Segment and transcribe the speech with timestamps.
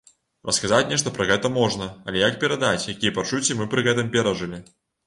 [0.49, 4.67] Расказаць нешта пра гэта можна, але як перадаць, якія пачуцці мы пры гэтым перажылі?